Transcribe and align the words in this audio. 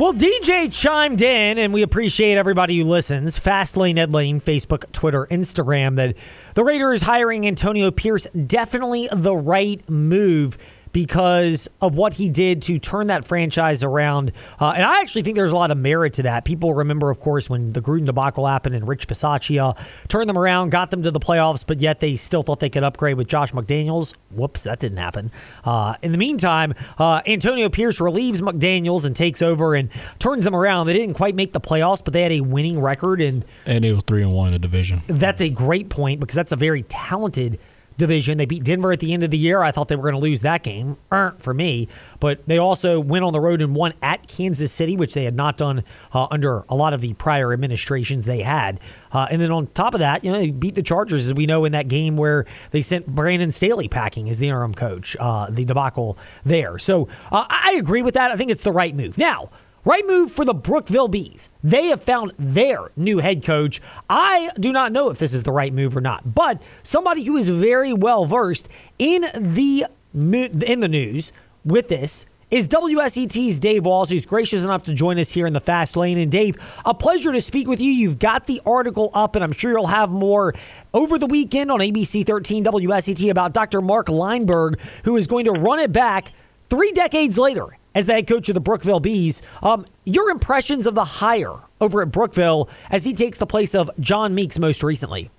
Well, 0.00 0.14
DJ 0.14 0.72
chimed 0.72 1.20
in, 1.20 1.58
and 1.58 1.74
we 1.74 1.82
appreciate 1.82 2.38
everybody 2.38 2.78
who 2.78 2.84
listens. 2.84 3.36
Fast 3.36 3.76
Lane, 3.76 3.98
Ed 3.98 4.14
Lane, 4.14 4.40
Facebook, 4.40 4.90
Twitter, 4.92 5.26
Instagram, 5.30 5.96
that 5.96 6.16
the 6.54 6.64
Raiders 6.64 7.02
hiring 7.02 7.46
Antonio 7.46 7.90
Pierce 7.90 8.26
definitely 8.46 9.10
the 9.12 9.36
right 9.36 9.86
move 9.90 10.56
because 10.92 11.68
of 11.80 11.94
what 11.94 12.14
he 12.14 12.28
did 12.28 12.62
to 12.62 12.78
turn 12.78 13.08
that 13.08 13.24
franchise 13.24 13.82
around. 13.82 14.32
Uh, 14.60 14.72
and 14.74 14.84
I 14.84 15.00
actually 15.00 15.22
think 15.22 15.36
there's 15.36 15.52
a 15.52 15.56
lot 15.56 15.70
of 15.70 15.78
merit 15.78 16.14
to 16.14 16.22
that. 16.24 16.44
People 16.44 16.74
remember, 16.74 17.10
of 17.10 17.20
course, 17.20 17.48
when 17.48 17.72
the 17.72 17.80
Gruden 17.80 18.06
debacle 18.06 18.46
happened 18.46 18.74
and 18.74 18.86
Rich 18.86 19.08
Bisaccia 19.08 19.76
turned 20.08 20.28
them 20.28 20.38
around, 20.38 20.70
got 20.70 20.90
them 20.90 21.02
to 21.02 21.10
the 21.10 21.20
playoffs, 21.20 21.64
but 21.66 21.80
yet 21.80 22.00
they 22.00 22.16
still 22.16 22.42
thought 22.42 22.60
they 22.60 22.70
could 22.70 22.84
upgrade 22.84 23.16
with 23.16 23.28
Josh 23.28 23.52
McDaniels. 23.52 24.14
Whoops, 24.30 24.62
that 24.62 24.80
didn't 24.80 24.98
happen. 24.98 25.30
Uh, 25.64 25.94
in 26.02 26.12
the 26.12 26.18
meantime, 26.18 26.74
uh, 26.98 27.20
Antonio 27.26 27.68
Pierce 27.68 28.00
relieves 28.00 28.40
McDaniels 28.40 29.04
and 29.04 29.14
takes 29.14 29.42
over 29.42 29.74
and 29.74 29.90
turns 30.18 30.44
them 30.44 30.54
around. 30.54 30.86
They 30.86 30.94
didn't 30.94 31.14
quite 31.14 31.34
make 31.34 31.52
the 31.52 31.60
playoffs, 31.60 32.02
but 32.02 32.12
they 32.12 32.22
had 32.22 32.32
a 32.32 32.40
winning 32.40 32.80
record, 32.80 33.20
and 33.20 33.44
and 33.66 33.84
it 33.84 33.92
was 33.92 34.04
three 34.04 34.22
and 34.22 34.32
one 34.32 34.48
in 34.48 34.52
the 34.54 34.58
division. 34.58 35.02
That's 35.06 35.40
a 35.40 35.48
great 35.48 35.88
point 35.88 36.20
because 36.20 36.34
that's 36.34 36.52
a 36.52 36.56
very 36.56 36.82
talented 36.84 37.58
division. 38.00 38.38
They 38.38 38.46
beat 38.46 38.64
Denver 38.64 38.90
at 38.90 38.98
the 38.98 39.12
end 39.12 39.22
of 39.22 39.30
the 39.30 39.38
year. 39.38 39.62
I 39.62 39.70
thought 39.70 39.86
they 39.86 39.94
were 39.94 40.02
going 40.10 40.14
to 40.14 40.20
lose 40.20 40.40
that 40.40 40.64
game 40.64 40.96
er, 41.12 41.36
for 41.38 41.54
me, 41.54 41.86
but 42.18 42.44
they 42.46 42.58
also 42.58 42.98
went 42.98 43.24
on 43.24 43.32
the 43.32 43.40
road 43.40 43.62
and 43.62 43.74
won 43.76 43.92
at 44.02 44.26
Kansas 44.26 44.72
City, 44.72 44.96
which 44.96 45.14
they 45.14 45.24
had 45.24 45.36
not 45.36 45.56
done 45.56 45.84
uh, 46.12 46.26
under 46.32 46.64
a 46.68 46.74
lot 46.74 46.92
of 46.92 47.00
the 47.00 47.14
prior 47.14 47.52
administrations 47.52 48.24
they 48.24 48.42
had. 48.42 48.80
Uh, 49.12 49.28
and 49.30 49.40
then 49.40 49.52
on 49.52 49.68
top 49.68 49.94
of 49.94 50.00
that, 50.00 50.24
you 50.24 50.32
know, 50.32 50.38
they 50.38 50.50
beat 50.50 50.74
the 50.74 50.82
Chargers, 50.82 51.26
as 51.26 51.34
we 51.34 51.46
know, 51.46 51.64
in 51.64 51.72
that 51.72 51.86
game 51.86 52.16
where 52.16 52.46
they 52.72 52.82
sent 52.82 53.06
Brandon 53.06 53.52
Staley 53.52 53.86
packing 53.86 54.28
as 54.28 54.38
the 54.38 54.48
interim 54.48 54.74
coach, 54.74 55.16
uh, 55.20 55.46
the 55.48 55.64
debacle 55.64 56.18
there. 56.44 56.78
So 56.78 57.06
uh, 57.30 57.44
I 57.48 57.76
agree 57.78 58.02
with 58.02 58.14
that. 58.14 58.32
I 58.32 58.36
think 58.36 58.50
it's 58.50 58.62
the 58.62 58.72
right 58.72 58.94
move. 58.94 59.16
Now, 59.18 59.50
Right 59.84 60.06
move 60.06 60.30
for 60.30 60.44
the 60.44 60.52
Brookville 60.52 61.08
Bees. 61.08 61.48
They 61.64 61.86
have 61.86 62.02
found 62.02 62.32
their 62.38 62.90
new 62.96 63.18
head 63.18 63.42
coach. 63.42 63.80
I 64.10 64.50
do 64.60 64.72
not 64.72 64.92
know 64.92 65.08
if 65.08 65.18
this 65.18 65.32
is 65.32 65.42
the 65.42 65.52
right 65.52 65.72
move 65.72 65.96
or 65.96 66.02
not, 66.02 66.34
but 66.34 66.60
somebody 66.82 67.24
who 67.24 67.36
is 67.36 67.48
very 67.48 67.92
well 67.92 68.26
versed 68.26 68.68
in 68.98 69.30
the 69.34 69.86
in 70.12 70.80
the 70.80 70.88
news 70.88 71.32
with 71.64 71.88
this 71.88 72.26
is 72.50 72.66
WSET's 72.66 73.60
Dave 73.60 73.86
Walls, 73.86 74.10
who's 74.10 74.26
gracious 74.26 74.62
enough 74.62 74.82
to 74.82 74.92
join 74.92 75.18
us 75.18 75.30
here 75.30 75.46
in 75.46 75.52
the 75.52 75.60
fast 75.60 75.96
lane. 75.96 76.18
And 76.18 76.32
Dave, 76.32 76.56
a 76.84 76.92
pleasure 76.92 77.32
to 77.32 77.40
speak 77.40 77.68
with 77.68 77.80
you. 77.80 77.92
You've 77.92 78.18
got 78.18 78.46
the 78.46 78.60
article 78.66 79.10
up, 79.14 79.36
and 79.36 79.44
I'm 79.44 79.52
sure 79.52 79.70
you'll 79.70 79.86
have 79.86 80.10
more 80.10 80.54
over 80.92 81.16
the 81.16 81.26
weekend 81.26 81.70
on 81.70 81.78
ABC 81.78 82.26
13 82.26 82.64
WSET 82.64 83.30
about 83.30 83.52
Dr. 83.54 83.80
Mark 83.80 84.08
Lineburg, 84.08 84.80
who 85.04 85.16
is 85.16 85.28
going 85.28 85.44
to 85.44 85.52
run 85.52 85.78
it 85.78 85.92
back 85.92 86.32
three 86.68 86.90
decades 86.92 87.38
later 87.38 87.78
as 87.94 88.06
the 88.06 88.12
head 88.12 88.26
coach 88.26 88.48
of 88.48 88.54
the 88.54 88.60
Brookville 88.60 89.00
Bees. 89.00 89.42
Um, 89.62 89.86
your 90.04 90.30
impressions 90.30 90.86
of 90.86 90.94
the 90.94 91.04
hire 91.04 91.56
over 91.80 92.02
at 92.02 92.12
Brookville 92.12 92.68
as 92.90 93.04
he 93.04 93.14
takes 93.14 93.38
the 93.38 93.46
place 93.46 93.74
of 93.74 93.90
John 93.98 94.34
Meeks 94.34 94.58
most 94.58 94.82
recently? 94.82 95.30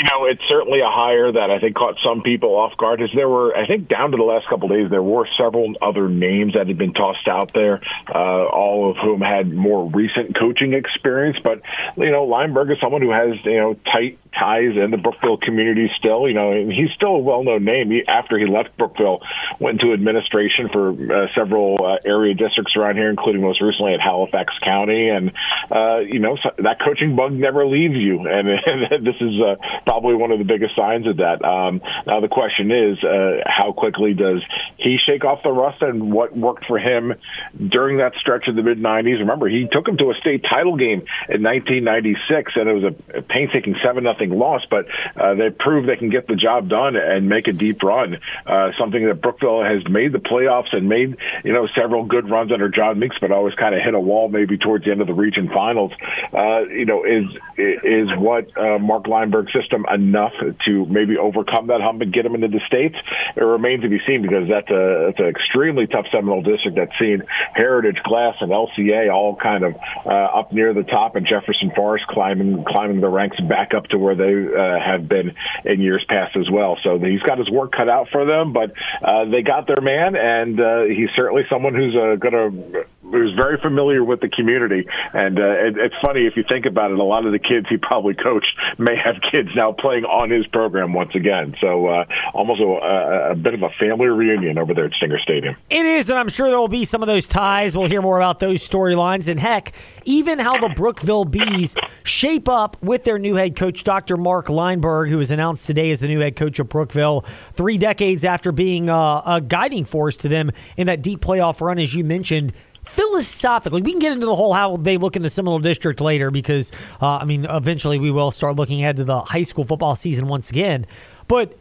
You 0.00 0.06
know, 0.10 0.24
it's 0.24 0.40
certainly 0.48 0.80
a 0.80 0.88
hire 0.88 1.30
that 1.30 1.50
I 1.50 1.60
think 1.60 1.76
caught 1.76 1.96
some 2.02 2.22
people 2.22 2.56
off 2.56 2.74
guard. 2.78 3.02
As 3.02 3.10
there 3.14 3.28
were, 3.28 3.54
I 3.54 3.66
think, 3.66 3.86
down 3.86 4.12
to 4.12 4.16
the 4.16 4.22
last 4.22 4.48
couple 4.48 4.72
of 4.72 4.74
days, 4.74 4.88
there 4.88 5.02
were 5.02 5.28
several 5.36 5.74
other 5.82 6.08
names 6.08 6.54
that 6.54 6.68
had 6.68 6.78
been 6.78 6.94
tossed 6.94 7.28
out 7.28 7.52
there, 7.52 7.82
uh, 8.08 8.48
all 8.48 8.90
of 8.90 8.96
whom 8.96 9.20
had 9.20 9.52
more 9.52 9.90
recent 9.90 10.38
coaching 10.40 10.72
experience. 10.72 11.36
But 11.44 11.60
you 11.98 12.10
know, 12.10 12.26
Lineburg 12.26 12.72
is 12.72 12.78
someone 12.80 13.02
who 13.02 13.10
has 13.10 13.36
you 13.44 13.60
know 13.60 13.74
tight 13.92 14.18
ties 14.32 14.72
in 14.72 14.90
the 14.90 14.96
Brookville 14.96 15.36
community 15.36 15.90
still. 15.98 16.26
You 16.26 16.32
know, 16.32 16.52
and 16.52 16.72
he's 16.72 16.88
still 16.96 17.16
a 17.16 17.18
well-known 17.18 17.66
name. 17.66 17.90
He, 17.90 18.00
after 18.08 18.38
he 18.38 18.46
left 18.46 18.78
Brookville, 18.78 19.20
went 19.60 19.82
into 19.82 19.92
administration 19.92 20.70
for 20.72 20.96
uh, 20.96 21.26
several 21.36 21.76
uh, 21.76 21.98
area 22.08 22.32
districts 22.32 22.72
around 22.74 22.96
here, 22.96 23.10
including 23.10 23.42
most 23.42 23.60
recently 23.60 23.92
at 23.92 24.00
Halifax 24.00 24.54
County. 24.64 25.10
And 25.10 25.32
uh, 25.70 25.98
you 25.98 26.20
know, 26.20 26.38
so 26.42 26.56
that 26.62 26.80
coaching 26.80 27.16
bug 27.16 27.32
never 27.32 27.66
leaves 27.66 28.00
you, 28.00 28.24
and, 28.24 28.48
and 28.64 29.04
this 29.04 29.20
is 29.20 29.36
uh, 29.44 29.56
probably 29.90 30.14
one 30.14 30.30
of 30.30 30.38
the 30.38 30.44
biggest 30.44 30.76
signs 30.76 31.04
of 31.08 31.16
that. 31.16 31.44
Um, 31.44 31.80
now 32.06 32.20
the 32.20 32.28
question 32.28 32.70
is, 32.70 33.02
uh, 33.02 33.42
how 33.44 33.72
quickly 33.72 34.14
does 34.14 34.40
he 34.76 34.98
shake 35.04 35.24
off 35.24 35.42
the 35.42 35.50
rust, 35.50 35.82
and 35.82 36.12
what 36.12 36.36
worked 36.36 36.64
for 36.66 36.78
him 36.78 37.14
during 37.58 37.98
that 37.98 38.12
stretch 38.20 38.46
of 38.46 38.54
the 38.54 38.62
mid 38.62 38.78
'90s? 38.78 39.18
Remember, 39.18 39.48
he 39.48 39.66
took 39.70 39.88
him 39.88 39.96
to 39.96 40.10
a 40.10 40.14
state 40.20 40.44
title 40.48 40.76
game 40.76 41.02
in 41.28 41.42
1996, 41.42 42.52
and 42.54 42.68
it 42.68 42.72
was 42.72 42.84
a 42.84 43.22
painstaking 43.22 43.74
seven 43.84 44.04
nothing 44.04 44.30
loss, 44.30 44.62
but 44.70 44.86
uh, 45.16 45.34
they 45.34 45.50
prove 45.50 45.86
they 45.86 45.96
can 45.96 46.08
get 46.08 46.28
the 46.28 46.36
job 46.36 46.68
done 46.68 46.94
and 46.94 47.28
make 47.28 47.48
a 47.48 47.52
deep 47.52 47.82
run. 47.82 48.18
Uh, 48.46 48.70
something 48.78 49.04
that 49.06 49.20
Brookville 49.20 49.64
has 49.64 49.82
made 49.90 50.12
the 50.12 50.22
playoffs 50.22 50.70
and 50.70 50.88
made 50.88 51.16
you 51.42 51.52
know 51.52 51.66
several 51.74 52.04
good 52.04 52.30
runs 52.30 52.52
under 52.52 52.68
John 52.68 53.00
Meeks, 53.00 53.16
but 53.20 53.32
always 53.32 53.54
kind 53.54 53.74
of 53.74 53.82
hit 53.82 53.94
a 53.94 54.00
wall 54.00 54.28
maybe 54.28 54.56
towards 54.56 54.84
the 54.84 54.92
end 54.92 55.00
of 55.00 55.08
the 55.08 55.14
region 55.14 55.50
finals. 55.52 55.90
Uh, 56.32 56.62
you 56.70 56.86
know, 56.86 57.02
is 57.02 57.26
is 57.58 58.08
what 58.16 58.56
uh, 58.56 58.78
Mark 58.78 59.08
Lineburg's 59.08 59.52
system 59.52 59.79
enough 59.92 60.32
to 60.66 60.86
maybe 60.86 61.16
overcome 61.16 61.68
that 61.68 61.80
hump 61.80 62.02
and 62.02 62.12
get 62.12 62.26
him 62.26 62.34
into 62.34 62.48
the 62.48 62.60
states? 62.66 62.96
It 63.36 63.42
remains 63.44 63.82
to 63.82 63.88
be 63.88 64.00
seen 64.06 64.22
because 64.22 64.48
that's 64.48 64.70
a 64.70 65.06
that's 65.06 65.20
an 65.20 65.26
extremely 65.26 65.86
tough 65.86 66.06
Seminole 66.12 66.42
district 66.42 66.76
that's 66.76 66.96
seen 66.98 67.22
Heritage, 67.54 68.02
Glass, 68.04 68.36
and 68.40 68.50
LCA 68.50 69.12
all 69.12 69.36
kind 69.36 69.64
of 69.64 69.74
uh, 70.04 70.40
up 70.40 70.52
near 70.52 70.74
the 70.74 70.82
top, 70.82 71.16
and 71.16 71.26
Jefferson 71.26 71.72
Forest 71.74 72.06
climbing 72.08 72.64
climbing 72.66 73.00
the 73.00 73.08
ranks 73.08 73.38
back 73.48 73.74
up 73.74 73.84
to 73.88 73.98
where 73.98 74.14
they 74.14 74.32
uh, 74.32 74.78
have 74.80 75.08
been 75.08 75.34
in 75.64 75.80
years 75.80 76.04
past 76.08 76.36
as 76.36 76.50
well. 76.50 76.78
So 76.82 76.98
he's 76.98 77.22
got 77.22 77.38
his 77.38 77.50
work 77.50 77.72
cut 77.72 77.88
out 77.88 78.08
for 78.10 78.24
them, 78.24 78.52
but 78.52 78.72
uh, 79.02 79.26
they 79.26 79.42
got 79.42 79.66
their 79.66 79.80
man, 79.80 80.16
and 80.16 80.60
uh, 80.60 80.82
he's 80.84 81.10
certainly 81.16 81.42
someone 81.50 81.74
who's 81.74 81.94
uh, 81.94 82.16
going 82.16 82.34
to 82.34 82.86
who's 83.10 83.34
very 83.34 83.58
familiar 83.60 84.04
with 84.04 84.20
the 84.20 84.28
community. 84.28 84.86
And 85.12 85.38
uh, 85.38 85.42
it, 85.42 85.76
it's 85.78 85.94
funny 86.02 86.26
if 86.26 86.36
you 86.36 86.44
think 86.48 86.66
about 86.66 86.90
it. 86.90 86.98
A 86.98 87.02
lot 87.04 87.26
of 87.26 87.32
the 87.32 87.38
kids 87.38 87.66
he 87.68 87.76
probably 87.76 88.14
coached 88.14 88.54
may 88.78 88.96
have 88.96 89.16
kids 89.30 89.48
now 89.54 89.72
playing 89.72 90.04
on 90.04 90.30
his 90.30 90.46
program 90.48 90.92
once 90.92 91.14
again. 91.14 91.54
So 91.60 91.86
uh, 91.86 92.04
almost 92.34 92.60
a, 92.60 93.30
a, 93.32 93.34
bit 93.34 93.54
of 93.54 93.62
a 93.62 93.70
family 93.78 94.06
reunion 94.06 94.58
over 94.58 94.74
there 94.74 94.86
at 94.86 94.92
Stinger 94.92 95.18
Stadium. 95.18 95.56
It 95.68 95.86
is, 95.86 96.10
and 96.10 96.18
I'm 96.18 96.28
sure 96.28 96.48
there 96.48 96.58
will 96.58 96.68
be 96.68 96.84
some 96.84 97.02
of 97.02 97.06
those 97.06 97.28
ties. 97.28 97.76
We'll 97.76 97.88
hear 97.88 98.02
more 98.02 98.18
about 98.18 98.40
those 98.40 98.66
storylines, 98.66 99.28
and 99.28 99.40
heck, 99.40 99.72
even 100.04 100.38
how 100.38 100.58
the 100.58 100.68
Brookville 100.74 101.24
Bees 101.24 101.74
shape 102.02 102.48
up 102.48 102.80
with 102.82 103.04
their 103.04 103.18
new 103.18 103.36
head 103.36 103.56
coach, 103.56 103.84
Dr. 103.84 104.16
Mark 104.16 104.46
Lineburg, 104.46 105.08
who 105.08 105.18
was 105.18 105.30
announced 105.30 105.66
today 105.66 105.90
as 105.90 106.00
the 106.00 106.08
new 106.08 106.20
head 106.20 106.36
coach 106.36 106.58
of 106.58 106.68
Brookville, 106.68 107.24
three 107.54 107.78
decades 107.78 108.24
after 108.24 108.52
being 108.52 108.90
uh, 108.90 109.22
a 109.24 109.40
guiding 109.40 109.84
force 109.84 110.16
to 110.18 110.28
them 110.28 110.50
in 110.76 110.86
that 110.86 111.02
deep 111.02 111.20
playoff 111.20 111.60
run, 111.60 111.78
as 111.78 111.94
you 111.94 112.04
mentioned 112.04 112.52
philosophically, 112.90 113.82
we 113.82 113.92
can 113.92 114.00
get 114.00 114.12
into 114.12 114.26
the 114.26 114.34
whole 114.34 114.52
how 114.52 114.76
they 114.76 114.96
look 114.96 115.16
in 115.16 115.22
the 115.22 115.28
Seminole 115.28 115.58
District 115.58 116.00
later 116.00 116.30
because, 116.30 116.72
uh, 117.00 117.18
I 117.18 117.24
mean, 117.24 117.46
eventually 117.48 117.98
we 117.98 118.10
will 118.10 118.30
start 118.30 118.56
looking 118.56 118.82
ahead 118.82 118.96
to 118.98 119.04
the 119.04 119.20
high 119.20 119.42
school 119.42 119.64
football 119.64 119.96
season 119.96 120.26
once 120.26 120.50
again. 120.50 120.86
But 121.28 121.56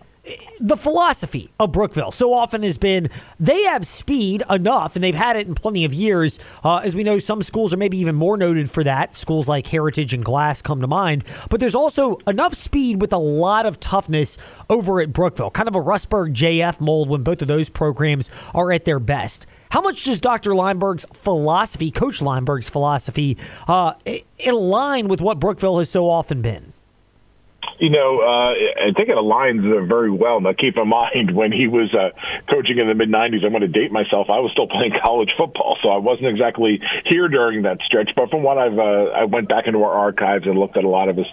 the 0.59 0.77
philosophy 0.77 1.51
of 1.59 1.71
Brookville 1.71 2.11
so 2.11 2.33
often 2.33 2.63
has 2.63 2.77
been 2.77 3.09
they 3.39 3.63
have 3.63 3.85
speed 3.87 4.43
enough, 4.49 4.95
and 4.95 5.03
they've 5.03 5.15
had 5.15 5.35
it 5.35 5.47
in 5.47 5.55
plenty 5.55 5.85
of 5.85 5.93
years. 5.93 6.39
Uh, 6.63 6.77
as 6.77 6.95
we 6.95 7.03
know, 7.03 7.17
some 7.17 7.41
schools 7.41 7.73
are 7.73 7.77
maybe 7.77 7.97
even 7.97 8.15
more 8.15 8.37
noted 8.37 8.69
for 8.69 8.83
that. 8.83 9.15
Schools 9.15 9.47
like 9.47 9.67
Heritage 9.67 10.13
and 10.13 10.23
Glass 10.23 10.61
come 10.61 10.81
to 10.81 10.87
mind. 10.87 11.23
But 11.49 11.59
there's 11.59 11.75
also 11.75 12.17
enough 12.27 12.53
speed 12.53 13.01
with 13.01 13.13
a 13.13 13.17
lot 13.17 13.65
of 13.65 13.79
toughness 13.79 14.37
over 14.69 15.01
at 15.01 15.13
Brookville, 15.13 15.51
kind 15.51 15.67
of 15.67 15.75
a 15.75 15.81
Rustburg 15.81 16.33
JF 16.33 16.79
mold 16.79 17.09
when 17.09 17.23
both 17.23 17.41
of 17.41 17.47
those 17.47 17.69
programs 17.69 18.29
are 18.53 18.71
at 18.71 18.85
their 18.85 18.99
best. 18.99 19.45
How 19.71 19.81
much 19.81 20.03
does 20.03 20.19
Dr. 20.19 20.51
Lineburg's 20.51 21.05
philosophy, 21.13 21.91
Coach 21.91 22.21
Lineburg's 22.21 22.67
philosophy, 22.67 23.37
uh, 23.67 23.93
align 24.45 25.07
with 25.07 25.21
what 25.21 25.39
Brookville 25.39 25.77
has 25.77 25.91
so 25.91 26.09
often 26.09 26.41
been? 26.41 26.73
You 27.77 27.89
know, 27.89 28.19
uh, 28.19 28.51
I 28.51 28.91
think 28.95 29.09
it 29.09 29.17
aligns 29.17 29.61
very 29.87 30.11
well. 30.11 30.41
Now, 30.41 30.53
keep 30.53 30.77
in 30.77 30.87
mind, 30.87 31.35
when 31.35 31.51
he 31.51 31.67
was 31.67 31.93
uh, 31.93 32.11
coaching 32.49 32.77
in 32.79 32.87
the 32.87 32.95
mid 32.95 33.09
90s, 33.09 33.45
I'm 33.45 33.51
going 33.51 33.61
to 33.61 33.67
date 33.67 33.91
myself. 33.91 34.27
I 34.29 34.39
was 34.39 34.51
still 34.51 34.67
playing 34.67 34.93
college 35.03 35.29
football, 35.37 35.77
so 35.81 35.89
I 35.89 35.97
wasn't 35.97 36.27
exactly 36.27 36.81
here 37.05 37.27
during 37.27 37.63
that 37.63 37.79
stretch. 37.85 38.11
But 38.15 38.29
from 38.29 38.43
what 38.43 38.57
I've, 38.57 38.77
uh, 38.77 39.13
I 39.13 39.25
went 39.25 39.47
back 39.47 39.67
into 39.67 39.83
our 39.83 39.93
archives 39.93 40.45
and 40.45 40.57
looked 40.57 40.77
at 40.77 40.83
a 40.83 40.89
lot 40.89 41.09
of 41.09 41.17
his, 41.17 41.27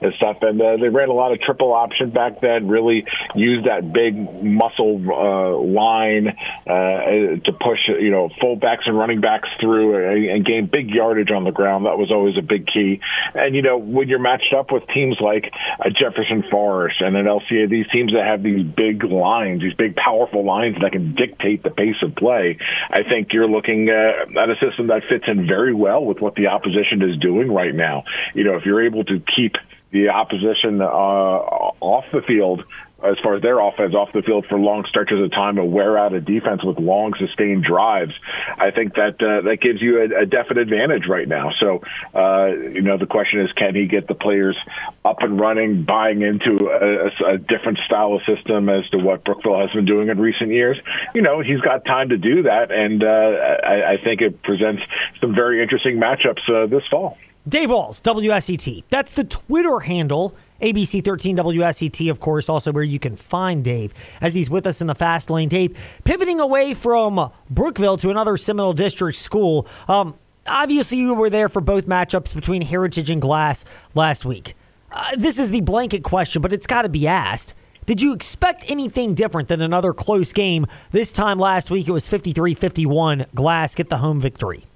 his 0.00 0.14
stuff, 0.14 0.38
and 0.42 0.60
uh, 0.60 0.76
they 0.80 0.88
ran 0.88 1.08
a 1.08 1.16
lot 1.16 1.32
of 1.32 1.40
triple 1.40 1.72
option 1.72 2.10
back 2.10 2.40
then. 2.40 2.68
Really 2.68 3.04
used 3.34 3.66
that 3.66 3.92
big 3.92 4.16
muscle 4.42 5.00
uh, 5.10 5.56
line 5.58 6.28
uh, 6.66 7.40
to 7.44 7.52
push, 7.52 7.80
you 7.88 8.10
know, 8.10 8.30
fullbacks 8.42 8.86
and 8.86 8.96
running 8.96 9.20
backs 9.20 9.48
through 9.60 9.96
and, 9.96 10.30
and 10.30 10.46
gain 10.46 10.68
big 10.70 10.90
yardage 10.90 11.30
on 11.30 11.44
the 11.44 11.50
ground. 11.50 11.86
That 11.86 11.98
was 11.98 12.10
always 12.10 12.36
a 12.38 12.42
big 12.42 12.66
key. 12.66 13.00
And 13.34 13.54
you 13.54 13.62
know, 13.62 13.78
when 13.78 14.08
you're 14.08 14.18
matched 14.18 14.54
up 14.56 14.72
with 14.72 14.82
teams 14.94 15.16
like 15.20 15.50
a 15.82 15.90
Jefferson 15.90 16.44
Forest 16.50 17.00
and 17.00 17.16
an 17.16 17.26
LCA, 17.26 17.68
these 17.68 17.86
teams 17.92 18.12
that 18.12 18.24
have 18.26 18.42
these 18.42 18.64
big 18.64 19.04
lines, 19.04 19.62
these 19.62 19.74
big 19.74 19.96
powerful 19.96 20.44
lines 20.44 20.76
that 20.82 20.92
can 20.92 21.14
dictate 21.14 21.62
the 21.62 21.70
pace 21.70 21.96
of 22.02 22.14
play, 22.16 22.58
I 22.90 23.02
think 23.02 23.32
you're 23.32 23.48
looking 23.48 23.88
uh, 23.88 24.40
at 24.40 24.50
a 24.50 24.56
system 24.60 24.88
that 24.88 25.02
fits 25.08 25.24
in 25.26 25.46
very 25.46 25.74
well 25.74 26.04
with 26.04 26.20
what 26.20 26.34
the 26.34 26.48
opposition 26.48 27.02
is 27.02 27.16
doing 27.18 27.50
right 27.52 27.74
now. 27.74 28.04
You 28.34 28.44
know, 28.44 28.56
if 28.56 28.64
you're 28.66 28.84
able 28.84 29.04
to 29.04 29.22
keep 29.34 29.54
the 29.92 30.08
opposition 30.08 30.80
uh, 30.80 30.84
off 30.86 32.04
the 32.12 32.22
field 32.22 32.62
as 33.02 33.18
far 33.22 33.36
as 33.36 33.42
their 33.42 33.58
offense 33.58 33.94
off 33.94 34.12
the 34.12 34.22
field 34.22 34.46
for 34.48 34.58
long 34.58 34.84
stretches 34.88 35.22
of 35.22 35.30
time 35.30 35.58
and 35.58 35.72
wear 35.72 35.98
out 35.98 36.12
a 36.12 36.20
defense 36.20 36.64
with 36.64 36.78
long 36.78 37.12
sustained 37.18 37.64
drives. 37.64 38.12
I 38.58 38.70
think 38.70 38.94
that 38.94 39.20
uh, 39.20 39.42
that 39.48 39.58
gives 39.60 39.80
you 39.80 40.00
a, 40.00 40.22
a 40.22 40.26
definite 40.26 40.62
advantage 40.62 41.04
right 41.08 41.26
now. 41.26 41.50
So, 41.60 41.80
uh, 42.14 42.46
you 42.46 42.82
know, 42.82 42.98
the 42.98 43.06
question 43.06 43.40
is, 43.40 43.52
can 43.52 43.74
he 43.74 43.86
get 43.86 44.08
the 44.08 44.14
players 44.14 44.56
up 45.04 45.16
and 45.20 45.40
running, 45.40 45.84
buying 45.84 46.22
into 46.22 46.68
a, 46.68 47.34
a, 47.34 47.38
different 47.38 47.78
style 47.86 48.14
of 48.14 48.20
system 48.26 48.68
as 48.68 48.88
to 48.90 48.98
what 48.98 49.24
Brookville 49.24 49.60
has 49.60 49.70
been 49.70 49.86
doing 49.86 50.08
in 50.08 50.20
recent 50.20 50.50
years? 50.50 50.78
You 51.14 51.22
know, 51.22 51.40
he's 51.40 51.60
got 51.60 51.84
time 51.84 52.10
to 52.10 52.18
do 52.18 52.42
that, 52.42 52.70
and 52.70 53.02
uh, 53.02 53.06
I, 53.06 53.92
I 53.92 53.96
think 54.02 54.20
it 54.20 54.42
presents 54.42 54.82
some 55.20 55.34
very 55.34 55.62
interesting 55.62 55.98
matchups 55.98 56.48
uh, 56.48 56.66
this 56.66 56.82
fall. 56.90 57.16
Dave 57.48 57.70
Walls, 57.70 58.00
WSET. 58.02 58.84
That's 58.90 59.12
the 59.12 59.24
Twitter 59.24 59.80
handle. 59.80 60.34
ABC13 60.60 61.36
WSET, 61.36 62.10
of 62.10 62.20
course, 62.20 62.48
also 62.48 62.72
where 62.72 62.82
you 62.82 62.98
can 62.98 63.16
find 63.16 63.64
Dave 63.64 63.94
as 64.20 64.34
he's 64.34 64.50
with 64.50 64.66
us 64.66 64.80
in 64.80 64.86
the 64.86 64.94
fast 64.94 65.30
lane. 65.30 65.48
Dave, 65.48 65.76
pivoting 66.04 66.40
away 66.40 66.74
from 66.74 67.30
Brookville 67.48 67.96
to 67.98 68.10
another 68.10 68.36
Seminole 68.36 68.72
District 68.72 69.16
school. 69.16 69.66
Um, 69.88 70.14
obviously, 70.46 70.98
you 70.98 71.14
were 71.14 71.30
there 71.30 71.48
for 71.48 71.60
both 71.60 71.86
matchups 71.86 72.34
between 72.34 72.62
Heritage 72.62 73.10
and 73.10 73.20
Glass 73.20 73.64
last 73.94 74.24
week. 74.24 74.54
Uh, 74.92 75.16
this 75.16 75.38
is 75.38 75.50
the 75.50 75.60
blanket 75.60 76.02
question, 76.02 76.42
but 76.42 76.52
it's 76.52 76.66
got 76.66 76.82
to 76.82 76.88
be 76.88 77.06
asked. 77.06 77.54
Did 77.86 78.02
you 78.02 78.12
expect 78.12 78.64
anything 78.68 79.14
different 79.14 79.48
than 79.48 79.62
another 79.62 79.92
close 79.92 80.32
game? 80.32 80.66
This 80.92 81.12
time 81.12 81.38
last 81.38 81.70
week, 81.70 81.88
it 81.88 81.92
was 81.92 82.06
53 82.06 82.54
51. 82.54 83.26
Glass 83.34 83.74
get 83.74 83.88
the 83.88 83.98
home 83.98 84.20
victory. 84.20 84.66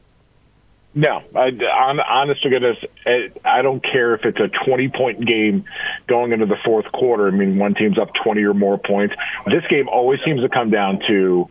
No, 0.96 1.23
I, 1.35 1.49
on, 1.49 1.99
honest 2.00 2.43
to 2.44 2.50
goodness, 2.50 2.76
eh, 3.05 3.29
I 3.44 3.62
don't 3.62 3.82
care 3.82 4.14
if 4.14 4.25
it's 4.25 4.38
a 4.38 4.49
20 4.64 4.88
point 4.91 5.26
game 5.26 5.64
going 6.06 6.32
into 6.32 6.46
the 6.46 6.56
fourth 6.64 6.87
quarter. 6.93 7.26
I 7.26 7.32
mean, 7.32 7.58
one 7.58 7.75
team's 7.75 7.99
up 7.99 8.11
20 8.23 8.43
or 8.44 8.55
more 8.55 8.79
points. 8.79 9.14
This 9.46 9.64
game 9.69 9.88
always 9.88 10.20
seems 10.25 10.41
to 10.43 10.49
come 10.49 10.70
down 10.70 11.00
to 11.08 11.49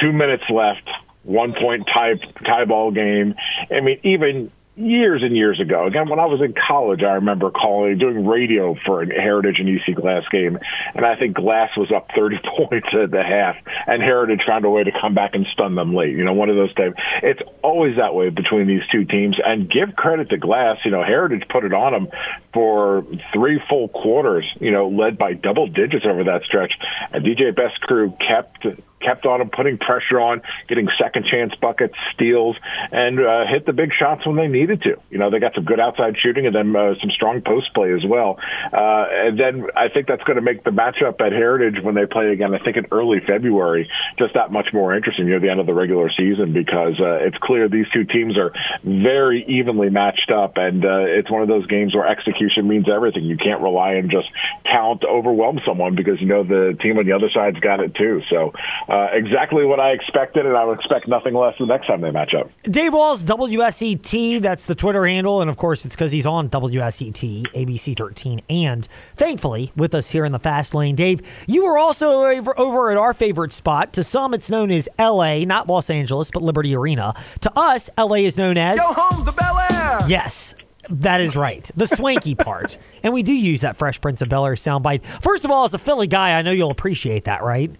two 0.00 0.12
minutes 0.12 0.44
left, 0.50 0.88
one 1.24 1.52
point 1.52 1.88
tie 1.92 2.14
tie 2.46 2.64
ball 2.64 2.92
game. 2.92 3.34
I 3.76 3.80
mean, 3.80 3.98
even 4.04 4.52
years 4.76 5.22
and 5.22 5.36
years 5.36 5.60
ago. 5.60 5.86
Again, 5.86 6.08
when 6.08 6.18
I 6.18 6.26
was 6.26 6.40
in 6.40 6.54
college, 6.54 7.02
I 7.02 7.14
remember 7.14 7.50
calling, 7.50 7.98
doing 7.98 8.26
radio 8.26 8.76
for 8.86 9.02
a 9.02 9.06
Heritage 9.06 9.56
and 9.58 9.68
EC 9.68 9.94
Glass 9.96 10.22
game, 10.30 10.58
and 10.94 11.04
I 11.04 11.16
think 11.16 11.36
Glass 11.36 11.70
was 11.76 11.92
up 11.94 12.08
30 12.16 12.36
points 12.56 12.88
at 12.92 13.10
the 13.10 13.22
half, 13.22 13.56
and 13.86 14.02
Heritage 14.02 14.40
found 14.46 14.64
a 14.64 14.70
way 14.70 14.84
to 14.84 14.92
come 15.00 15.14
back 15.14 15.34
and 15.34 15.46
stun 15.52 15.74
them 15.74 15.94
late. 15.94 16.16
You 16.16 16.24
know, 16.24 16.32
one 16.32 16.48
of 16.48 16.56
those 16.56 16.72
times. 16.74 16.94
It's 17.22 17.40
always 17.62 17.96
that 17.96 18.14
way 18.14 18.30
between 18.30 18.66
these 18.66 18.82
two 18.92 19.04
teams, 19.04 19.36
and 19.44 19.70
give 19.70 19.96
credit 19.96 20.30
to 20.30 20.38
Glass. 20.38 20.78
You 20.84 20.92
know, 20.92 21.02
Heritage 21.02 21.44
put 21.50 21.64
it 21.64 21.72
on 21.72 21.92
them 21.92 22.08
for 22.54 23.04
three 23.34 23.60
full 23.68 23.88
quarters. 23.88 24.46
You 24.60 24.70
know, 24.70 24.88
led 24.88 25.18
by 25.18 25.34
double 25.34 25.66
digits 25.66 26.06
over 26.08 26.24
that 26.24 26.42
stretch, 26.44 26.72
and 27.12 27.24
DJ 27.24 27.54
Best 27.54 27.80
crew 27.80 28.14
kept 28.26 28.66
kept 29.00 29.26
on 29.26 29.40
him, 29.40 29.50
putting 29.50 29.78
pressure 29.78 30.20
on, 30.20 30.42
getting 30.68 30.88
second 31.00 31.26
chance 31.30 31.52
buckets, 31.60 31.94
steals, 32.14 32.56
and 32.92 33.18
uh, 33.18 33.44
hit 33.50 33.66
the 33.66 33.72
big 33.72 33.90
shots 33.98 34.26
when 34.26 34.36
they 34.36 34.48
needed 34.48 34.82
to. 34.82 34.96
You 35.10 35.18
know, 35.18 35.30
they 35.30 35.38
got 35.38 35.54
some 35.54 35.64
good 35.64 35.80
outside 35.80 36.14
shooting 36.22 36.46
and 36.46 36.54
then 36.54 36.76
uh, 36.76 36.94
some 37.00 37.10
strong 37.10 37.40
post 37.40 37.72
play 37.74 37.92
as 37.92 38.04
well. 38.06 38.38
Uh, 38.72 39.06
and 39.10 39.38
then 39.38 39.66
I 39.76 39.88
think 39.88 40.06
that's 40.06 40.22
going 40.24 40.36
to 40.36 40.42
make 40.42 40.64
the 40.64 40.70
matchup 40.70 41.20
at 41.20 41.32
Heritage 41.32 41.82
when 41.82 41.94
they 41.94 42.06
play 42.06 42.32
again, 42.32 42.54
I 42.54 42.62
think 42.62 42.76
in 42.76 42.86
early 42.92 43.20
February, 43.26 43.88
just 44.18 44.34
that 44.34 44.52
much 44.52 44.68
more 44.72 44.94
interesting 44.94 45.26
near 45.26 45.40
the 45.40 45.50
end 45.50 45.60
of 45.60 45.66
the 45.66 45.74
regular 45.74 46.10
season 46.16 46.52
because 46.52 47.00
uh, 47.00 47.24
it's 47.24 47.36
clear 47.42 47.68
these 47.68 47.88
two 47.92 48.04
teams 48.04 48.36
are 48.36 48.52
very 48.84 49.44
evenly 49.48 49.90
matched 49.90 50.30
up. 50.30 50.56
And 50.56 50.84
uh, 50.84 51.04
it's 51.06 51.30
one 51.30 51.42
of 51.42 51.48
those 51.48 51.66
games 51.66 51.94
where 51.94 52.06
execution 52.06 52.68
means 52.68 52.86
everything. 52.88 53.24
You 53.24 53.36
can't 53.36 53.60
rely 53.60 53.96
on 53.96 54.10
just 54.10 54.28
talent 54.64 55.02
to 55.02 55.08
overwhelm 55.08 55.60
someone 55.66 55.94
because 55.94 56.20
you 56.20 56.26
know 56.26 56.44
the 56.44 56.76
team 56.80 56.98
on 56.98 57.06
the 57.06 57.12
other 57.12 57.30
side's 57.32 57.58
got 57.60 57.80
it 57.80 57.94
too. 57.94 58.22
So 58.30 58.52
uh, 58.90 59.06
exactly 59.12 59.64
what 59.64 59.78
I 59.78 59.92
expected, 59.92 60.44
and 60.46 60.56
I 60.56 60.64
would 60.64 60.78
expect 60.78 61.06
nothing 61.06 61.32
less 61.32 61.54
the 61.60 61.66
next 61.66 61.86
time 61.86 62.00
they 62.00 62.10
match 62.10 62.34
up. 62.34 62.50
Dave 62.64 62.92
Walls, 62.92 63.22
WSET, 63.24 64.42
that's 64.42 64.66
the 64.66 64.74
Twitter 64.74 65.06
handle, 65.06 65.40
and 65.40 65.48
of 65.48 65.56
course 65.56 65.84
it's 65.84 65.94
because 65.94 66.10
he's 66.10 66.26
on 66.26 66.50
WSET, 66.50 67.52
ABC 67.52 67.96
13, 67.96 68.42
and 68.50 68.88
thankfully 69.14 69.70
with 69.76 69.94
us 69.94 70.10
here 70.10 70.24
in 70.24 70.32
the 70.32 70.40
fast 70.40 70.74
lane. 70.74 70.96
Dave, 70.96 71.22
you 71.46 71.64
were 71.64 71.78
also 71.78 72.24
over, 72.24 72.58
over 72.58 72.90
at 72.90 72.96
our 72.96 73.14
favorite 73.14 73.52
spot. 73.52 73.92
To 73.92 74.02
some, 74.02 74.34
it's 74.34 74.50
known 74.50 74.72
as 74.72 74.88
LA, 74.98 75.44
not 75.44 75.68
Los 75.68 75.88
Angeles, 75.88 76.32
but 76.32 76.42
Liberty 76.42 76.74
Arena. 76.74 77.14
To 77.42 77.56
us, 77.56 77.90
LA 77.96 78.16
is 78.16 78.36
known 78.36 78.56
as. 78.56 78.76
Go 78.76 78.92
home, 78.92 79.24
the 79.24 79.32
Bel 79.32 79.58
Air! 79.70 79.98
Yes. 80.08 80.56
That 80.88 81.20
is 81.20 81.36
right. 81.36 81.70
The 81.76 81.86
swanky 81.86 82.34
part. 82.34 82.76
And 83.04 83.14
we 83.14 83.22
do 83.22 83.32
use 83.32 83.60
that 83.60 83.76
Fresh 83.76 84.00
Prince 84.00 84.20
of 84.22 84.28
Bel 84.28 84.44
Air 84.46 84.54
soundbite. 84.54 85.04
First 85.22 85.44
of 85.44 85.52
all, 85.52 85.64
as 85.64 85.74
a 85.74 85.78
Philly 85.78 86.08
guy, 86.08 86.36
I 86.36 86.42
know 86.42 86.50
you'll 86.50 86.72
appreciate 86.72 87.24
that, 87.24 87.44
right? 87.44 87.70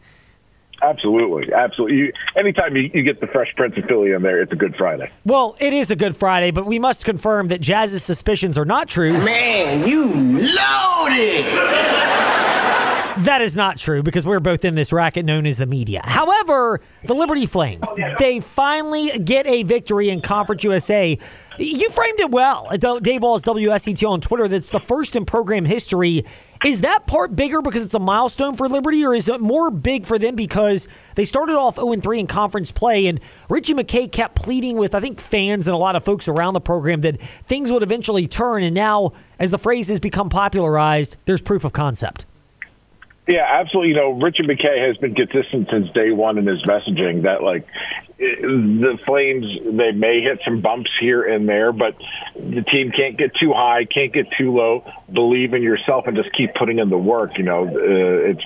Absolutely, 0.82 1.52
absolutely. 1.52 1.96
You, 1.96 2.12
anytime 2.36 2.76
you, 2.76 2.90
you, 2.94 3.02
get 3.02 3.20
the 3.20 3.26
Fresh 3.26 3.54
Prince 3.56 3.76
of 3.76 3.84
Philly 3.84 4.12
in 4.12 4.22
there, 4.22 4.40
it's 4.40 4.52
a 4.52 4.56
Good 4.56 4.74
Friday. 4.76 5.10
Well, 5.24 5.56
it 5.60 5.72
is 5.72 5.90
a 5.90 5.96
Good 5.96 6.16
Friday, 6.16 6.50
but 6.50 6.66
we 6.66 6.78
must 6.78 7.04
confirm 7.04 7.48
that 7.48 7.60
Jazz's 7.60 8.02
suspicions 8.02 8.56
are 8.56 8.64
not 8.64 8.88
true. 8.88 9.12
Man, 9.12 9.86
you 9.86 10.06
loaded. 10.06 12.19
That 13.18 13.42
is 13.42 13.56
not 13.56 13.76
true 13.76 14.02
because 14.02 14.24
we're 14.24 14.40
both 14.40 14.64
in 14.64 14.76
this 14.76 14.92
racket 14.92 15.24
known 15.24 15.44
as 15.44 15.58
the 15.58 15.66
media. 15.66 16.00
However, 16.04 16.80
the 17.04 17.14
Liberty 17.14 17.44
Flames, 17.44 17.84
they 18.18 18.40
finally 18.40 19.18
get 19.18 19.46
a 19.46 19.64
victory 19.64 20.10
in 20.10 20.20
Conference 20.20 20.62
USA. 20.62 21.18
You 21.58 21.90
framed 21.90 22.20
it 22.20 22.30
well 22.30 22.68
at 22.70 22.80
Dave 23.02 23.22
Walls 23.22 23.42
WSET 23.42 24.08
on 24.08 24.20
Twitter. 24.20 24.46
That's 24.46 24.70
the 24.70 24.80
first 24.80 25.16
in 25.16 25.26
program 25.26 25.64
history. 25.64 26.24
Is 26.64 26.82
that 26.82 27.06
part 27.06 27.34
bigger 27.34 27.60
because 27.60 27.84
it's 27.84 27.94
a 27.94 27.98
milestone 27.98 28.56
for 28.56 28.68
Liberty, 28.68 29.04
or 29.04 29.14
is 29.14 29.28
it 29.28 29.40
more 29.40 29.70
big 29.70 30.06
for 30.06 30.18
them 30.18 30.36
because 30.36 30.86
they 31.16 31.24
started 31.24 31.56
off 31.56 31.76
0 31.76 31.96
3 31.96 32.20
in 32.20 32.26
conference 32.26 32.70
play? 32.70 33.06
And 33.06 33.18
Ritchie 33.48 33.74
McKay 33.74 34.10
kept 34.10 34.36
pleading 34.36 34.76
with, 34.76 34.94
I 34.94 35.00
think, 35.00 35.20
fans 35.20 35.66
and 35.66 35.74
a 35.74 35.78
lot 35.78 35.96
of 35.96 36.04
folks 36.04 36.28
around 36.28 36.54
the 36.54 36.60
program 36.60 37.00
that 37.00 37.20
things 37.46 37.72
would 37.72 37.82
eventually 37.82 38.26
turn. 38.28 38.62
And 38.62 38.74
now, 38.74 39.12
as 39.38 39.50
the 39.50 39.58
phrase 39.58 39.88
has 39.88 40.00
become 40.00 40.28
popularized, 40.28 41.16
there's 41.24 41.40
proof 41.40 41.64
of 41.64 41.72
concept. 41.72 42.24
Yeah, 43.28 43.46
absolutely. 43.48 43.90
You 43.90 43.96
know, 43.96 44.10
Richard 44.12 44.46
McKay 44.46 44.88
has 44.88 44.96
been 44.96 45.14
consistent 45.14 45.68
since 45.70 45.90
day 45.92 46.10
one 46.10 46.38
in 46.38 46.46
his 46.46 46.62
messaging 46.64 47.22
that, 47.22 47.42
like, 47.42 47.66
the 48.18 48.98
Flames, 49.06 49.46
they 49.64 49.92
may 49.92 50.20
hit 50.20 50.40
some 50.44 50.60
bumps 50.60 50.90
here 51.00 51.22
and 51.22 51.48
there, 51.48 51.72
but 51.72 51.96
the 52.34 52.62
team 52.62 52.90
can't 52.90 53.16
get 53.16 53.32
too 53.40 53.52
high, 53.54 53.86
can't 53.86 54.12
get 54.12 54.26
too 54.36 54.54
low. 54.54 54.84
Believe 55.10 55.54
in 55.54 55.62
yourself 55.62 56.06
and 56.06 56.16
just 56.16 56.30
keep 56.36 56.54
putting 56.54 56.78
in 56.78 56.90
the 56.90 56.98
work. 56.98 57.38
You 57.38 57.44
know, 57.44 57.66
uh, 57.66 58.30
it's 58.30 58.42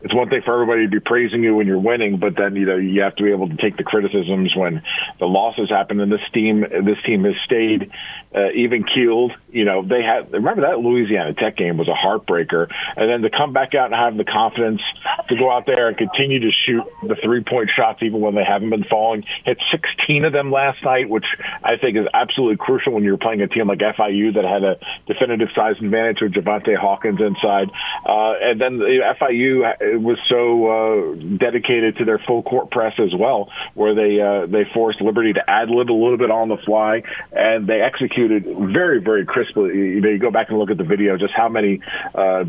it's 0.00 0.14
one 0.14 0.30
thing 0.30 0.42
for 0.44 0.54
everybody 0.54 0.84
to 0.84 0.90
be 0.90 1.00
praising 1.00 1.42
you 1.42 1.54
when 1.56 1.66
you're 1.66 1.78
winning, 1.78 2.18
but 2.18 2.36
then 2.36 2.56
you 2.56 2.64
know 2.64 2.76
you 2.76 3.02
have 3.02 3.16
to 3.16 3.22
be 3.22 3.30
able 3.30 3.48
to 3.48 3.56
take 3.56 3.76
the 3.76 3.82
criticisms 3.82 4.54
when 4.56 4.82
the 5.18 5.26
losses 5.26 5.68
happen. 5.68 6.00
And 6.00 6.10
this 6.10 6.20
team, 6.32 6.60
this 6.60 6.98
team 7.04 7.24
has 7.24 7.34
stayed 7.44 7.90
uh, 8.34 8.50
even 8.54 8.84
keeled. 8.84 9.32
You 9.50 9.64
know, 9.64 9.82
they 9.82 10.02
had 10.02 10.32
remember 10.32 10.62
that 10.62 10.78
Louisiana 10.78 11.34
Tech 11.34 11.56
game 11.56 11.76
was 11.76 11.88
a 11.88 11.94
heartbreaker, 11.94 12.68
and 12.96 13.10
then 13.10 13.22
to 13.22 13.36
come 13.36 13.52
back 13.52 13.74
out 13.74 13.86
and 13.86 13.94
have 13.94 14.16
the 14.16 14.24
confidence 14.30 14.80
to 15.28 15.36
go 15.36 15.50
out 15.50 15.66
there 15.66 15.88
and 15.88 15.96
continue 15.96 16.40
to 16.40 16.50
shoot 16.66 16.84
the 17.02 17.16
three 17.22 17.42
point 17.42 17.70
shots 17.74 18.02
even 18.02 18.20
when 18.20 18.34
they 18.34 18.44
haven't 18.44 18.70
been 18.70 18.84
falling. 18.84 19.24
Hit 19.44 19.58
16 19.70 20.24
of 20.24 20.32
them 20.32 20.50
last 20.50 20.82
night, 20.84 21.08
which 21.08 21.26
I 21.62 21.76
think 21.76 21.96
is 21.96 22.06
absolutely 22.12 22.56
crucial 22.56 22.92
when 22.92 23.04
you're 23.04 23.18
playing 23.18 23.40
a 23.42 23.48
team 23.48 23.68
like 23.68 23.78
FIU 23.78 24.34
that 24.34 24.44
had 24.44 24.64
a 24.64 24.78
definitive 25.06 25.48
size 25.54 25.76
advantage 25.82 26.18
with 26.20 26.32
Javante 26.32 26.76
Hawkins 26.76 27.20
inside, 27.20 27.70
uh, 28.06 28.34
and 28.40 28.60
then 28.60 28.78
the 28.78 29.00
FIU 29.20 30.00
was 30.00 30.18
so 30.28 30.68
uh, 30.68 31.36
dedicated 31.38 31.96
to 31.98 32.04
their 32.04 32.18
full 32.18 32.42
court 32.42 32.70
press 32.70 32.94
as 32.98 33.14
well, 33.18 33.50
where 33.74 33.94
they 33.94 34.20
uh, 34.20 34.46
they 34.46 34.64
forced 34.72 35.00
Liberty 35.00 35.32
to 35.32 35.42
ad 35.48 35.70
lib 35.70 35.90
a 35.90 35.92
little 35.92 36.18
bit 36.18 36.30
on 36.30 36.48
the 36.48 36.58
fly, 36.64 37.02
and 37.32 37.66
they 37.66 37.80
executed 37.80 38.44
very 38.44 39.00
very 39.00 39.24
crisply. 39.24 39.70
You 39.70 40.00
know, 40.00 40.08
you 40.08 40.18
go 40.18 40.30
back 40.30 40.48
and 40.50 40.58
look 40.58 40.70
at 40.70 40.78
the 40.78 40.84
video, 40.84 41.16
just 41.16 41.34
how 41.34 41.48
many 41.48 41.80
uh, 42.14 42.44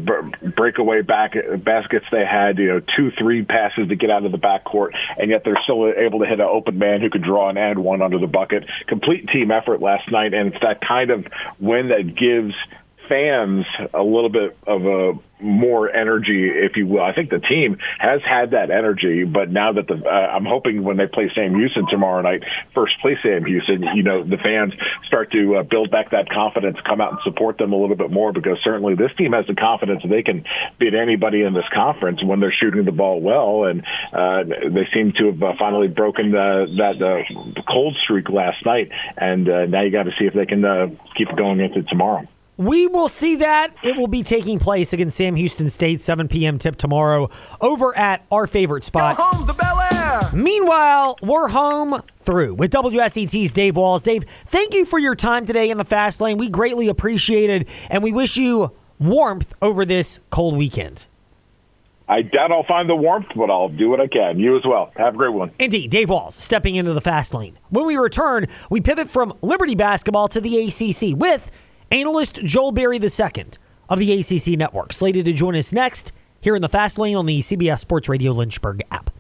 breakaway 0.56 1.02
back 1.02 1.34
baskets 1.60 2.06
they 2.12 2.26
had. 2.26 2.58
You 2.58 2.68
know, 2.68 2.82
two 2.98 3.12
three 3.18 3.44
passes 3.44 3.88
to 3.90 3.96
get 3.96 4.10
out 4.10 4.26
of 4.26 4.32
the 4.32 4.38
backcourt, 4.38 4.92
and 5.18 5.30
yet 5.30 5.44
they're 5.46 5.60
still 5.64 5.92
able 5.96 6.20
to 6.20 6.26
hit 6.26 6.40
an 6.40 6.48
open 6.50 6.78
man 6.78 7.02
who 7.02 7.10
could 7.10 7.24
draw 7.24 7.50
and 7.50 7.58
add 7.58 7.78
one 7.78 8.02
under 8.02 8.20
the 8.20 8.28
bucket. 8.28 8.66
Complete 8.88 9.28
team 9.30 9.52
effort 9.52 9.82
last 9.82 10.12
night, 10.12 10.34
and 10.34 10.54
it's 10.54 10.62
that 10.62 10.82
kind 10.86 11.12
of 11.12 11.26
win 11.60 11.90
that 11.90 12.16
gives 12.16 12.54
fans 13.10 13.66
a 13.94 14.04
little 14.04 14.30
bit 14.30 14.56
of 14.66 14.86
a 14.86 15.14
more 15.42 15.90
energy, 15.90 16.50
if 16.52 16.76
you 16.76 16.86
will. 16.86 17.02
I 17.02 17.14
think 17.14 17.30
the 17.30 17.40
team 17.40 17.78
has 17.98 18.22
had 18.28 18.52
that 18.52 18.72
energy, 18.72 19.24
but 19.24 19.50
now 19.50 19.72
that 19.74 19.88
the 19.88 19.96
uh, 19.96 20.10
I'm 20.10 20.46
hoping 20.46 20.84
when 20.84 20.98
they 20.98 21.08
play 21.08 21.32
Sam 21.34 21.56
Houston 21.56 21.86
tomorrow 21.90 22.22
night, 22.22 22.44
first 22.76 22.94
play 23.02 23.18
Sam 23.24 23.46
Houston, 23.46 23.84
you 23.96 24.04
know 24.04 24.24
the 24.24 24.38
fans 24.38 24.74
start 25.08 25.32
to 25.32 25.58
uh, 25.58 25.64
build 25.64 25.92
back 25.92 26.12
that 26.12 26.30
confidence, 26.30 26.78
come 26.86 27.02
out 27.02 27.12
and 27.12 27.20
support 27.24 27.58
them 27.58 27.72
a 27.74 27.78
little 27.78 27.96
bit 27.96 28.12
more 28.12 28.34
because 28.34 28.58
certainly 28.64 28.96
this 28.96 29.12
team 29.18 29.32
has 29.32 29.46
the 29.48 29.56
confidence 29.56 30.04
they 30.10 30.24
can 30.24 30.44
beat 30.80 30.94
anybody 30.94 31.44
in 31.44 31.54
this 31.54 31.68
conference 31.74 32.24
when 32.24 32.40
they're 32.40 32.56
shooting 32.60 32.86
the 32.86 32.92
ball 32.92 33.22
well, 33.22 33.64
and 33.64 33.82
uh, 34.14 34.44
they 34.44 34.88
seem 34.94 35.14
to 35.18 35.32
have 35.32 35.42
uh, 35.42 35.54
finally 35.58 35.88
broken 35.88 36.32
the, 36.32 36.68
that 36.78 37.64
cold 37.68 37.96
streak 38.04 38.30
last 38.30 38.66
night, 38.66 38.90
and 39.18 39.48
uh, 39.50 39.66
now 39.66 39.84
you 39.84 39.92
got 39.92 40.04
to 40.04 40.12
see 40.20 40.26
if 40.26 40.34
they 40.34 40.46
can 40.46 40.66
uh, 40.66 40.88
keep 41.18 41.28
going 41.38 41.60
into 41.60 41.84
tomorrow. 41.84 42.28
We 42.60 42.88
will 42.88 43.08
see 43.08 43.38
that. 43.38 43.74
It 43.84 43.96
will 43.96 44.08
be 44.08 44.22
taking 44.22 44.60
place 44.60 44.92
against 44.92 45.16
Sam 45.16 45.36
Houston 45.36 45.70
State, 45.70 46.02
7 46.02 46.28
p.m. 46.28 46.60
tip 46.60 46.76
tomorrow 46.76 47.30
over 47.62 47.98
at 47.98 48.26
our 48.30 48.48
favorite 48.48 48.84
spot. 48.84 49.16
Go 49.16 49.24
home 49.24 49.48
to 49.48 49.54
Bel 49.54 49.80
Air. 49.94 50.20
Meanwhile, 50.34 51.18
we're 51.22 51.48
home 51.48 52.02
through 52.20 52.56
with 52.56 52.74
WSET's 52.74 53.54
Dave 53.54 53.78
Walls. 53.78 54.04
Dave, 54.04 54.26
thank 54.48 54.74
you 54.74 54.86
for 54.86 55.00
your 55.00 55.16
time 55.16 55.46
today 55.46 55.70
in 55.70 55.78
the 55.78 55.86
fast 55.86 56.20
lane. 56.20 56.38
We 56.38 56.50
greatly 56.50 56.90
appreciate 56.90 57.50
it, 57.50 57.68
and 57.90 58.04
we 58.04 58.12
wish 58.12 58.36
you 58.36 58.72
warmth 59.00 59.54
over 59.62 59.86
this 59.86 60.20
cold 60.30 60.58
weekend. 60.58 61.06
I 62.10 62.24
doubt 62.24 62.52
I'll 62.52 62.64
find 62.64 62.90
the 62.90 62.96
warmth, 62.96 63.28
but 63.36 63.52
I'll 63.52 63.70
do 63.70 63.88
what 63.88 64.02
I 64.02 64.08
can. 64.08 64.38
You 64.40 64.58
as 64.58 64.64
well. 64.66 64.92
Have 64.98 65.14
a 65.14 65.18
great 65.18 65.32
one. 65.32 65.52
Indeed, 65.60 65.92
Dave 65.92 66.10
Walls 66.10 66.36
stepping 66.36 66.76
into 66.76 66.92
the 66.92 67.02
fast 67.02 67.36
lane. 67.36 67.58
When 67.70 67.86
we 67.86 67.96
return, 67.96 68.48
we 68.70 68.82
pivot 68.82 69.10
from 69.10 69.32
Liberty 69.44 69.76
basketball 69.76 70.28
to 70.30 70.42
the 70.42 70.68
ACC 70.68 71.16
with 71.16 71.52
analyst 71.92 72.36
Joel 72.44 72.72
Berry 72.72 72.98
II 72.98 73.46
of 73.90 74.00
the 74.00 74.20
ACC 74.20 74.58
Network, 74.58 74.94
slated 74.94 75.26
to 75.26 75.34
join 75.34 75.56
us 75.56 75.74
next 75.74 76.12
here 76.42 76.56
in 76.56 76.62
the 76.62 76.70
fast 76.70 76.98
lane 76.98 77.16
on 77.16 77.26
the 77.26 77.40
CBS 77.40 77.80
Sports 77.80 78.08
Radio 78.08 78.32
Lynchburg 78.32 78.84
app. 78.92 79.12